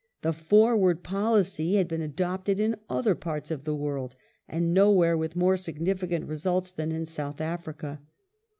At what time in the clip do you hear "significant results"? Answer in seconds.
5.57-6.71